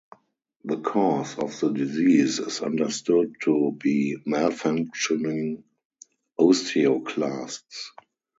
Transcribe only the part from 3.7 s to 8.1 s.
be malfunctioning osteoclasts.